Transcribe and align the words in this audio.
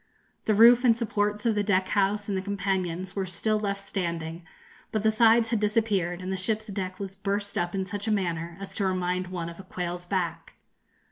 The 0.45 0.55
roof 0.55 0.83
and 0.83 0.97
supports 0.97 1.45
of 1.45 1.53
the 1.53 1.61
deck 1.61 1.89
house 1.89 2.27
and 2.27 2.35
the 2.35 2.41
companions 2.41 3.15
were 3.15 3.27
still 3.27 3.59
left 3.59 3.87
standing, 3.87 4.43
but 4.91 5.03
the 5.03 5.11
sides 5.11 5.51
had 5.51 5.59
disappeared, 5.59 6.21
and 6.21 6.31
the 6.33 6.37
ship's 6.37 6.65
deck 6.65 6.99
was 6.99 7.13
burst 7.15 7.55
up 7.55 7.75
in 7.75 7.85
such 7.85 8.07
a 8.07 8.11
manner 8.11 8.57
as 8.59 8.73
to 8.77 8.87
remind 8.87 9.27
one 9.27 9.47
of 9.47 9.59
a 9.59 9.63
quail's 9.63 10.07
back. 10.07 10.55